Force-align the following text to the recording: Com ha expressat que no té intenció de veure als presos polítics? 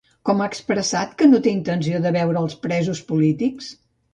Com 0.27 0.39
ha 0.39 0.45
expressat 0.51 1.13
que 1.19 1.27
no 1.33 1.41
té 1.49 1.53
intenció 1.57 2.01
de 2.07 2.15
veure 2.17 2.43
als 2.45 2.59
presos 2.67 3.07
polítics? 3.13 3.73